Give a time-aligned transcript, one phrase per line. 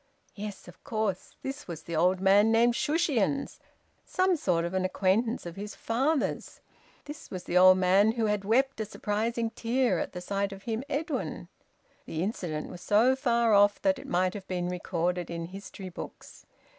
[0.33, 1.35] Yes, of course!
[1.43, 3.59] This was the old man named Shushions,
[4.03, 6.59] some sort of an acquaintance of his father's.
[7.05, 10.83] This was the old man who had wept a surprising tear at sight of him,
[10.89, 11.49] Edwin.
[12.07, 16.47] The incident was so far off that it might have been recorded in history books.